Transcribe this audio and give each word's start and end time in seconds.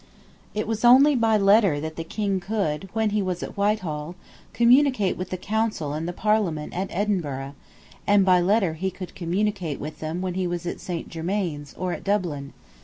It 0.55 0.65
was 0.65 0.83
only 0.83 1.13
by 1.15 1.37
letter 1.37 1.79
that 1.79 1.95
the 1.95 2.03
King 2.03 2.39
could, 2.39 2.89
when 2.93 3.11
he 3.11 3.21
was 3.21 3.43
at 3.43 3.55
Whitehall, 3.55 4.15
communicate 4.51 5.15
with 5.15 5.29
the 5.29 5.37
Council 5.37 5.93
and 5.93 6.07
the 6.07 6.11
Parliament 6.11 6.73
at 6.73 6.87
Edinburgh; 6.89 7.53
and 8.07 8.25
by 8.25 8.41
letter 8.41 8.73
he 8.73 8.89
could 8.89 9.13
communicate 9.13 9.79
with 9.79 9.99
them 9.99 10.19
when 10.19 10.33
he 10.33 10.47
was 10.47 10.65
at 10.65 10.79
Saint 10.81 11.07
Germains 11.09 11.75
or 11.77 11.93
at 11.93 12.03
Dublin. 12.03 12.53